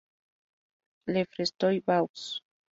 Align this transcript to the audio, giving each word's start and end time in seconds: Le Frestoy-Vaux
Le 1.05 1.25
Frestoy-Vaux 1.29 2.41